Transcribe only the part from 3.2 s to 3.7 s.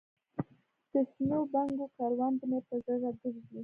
ګرځي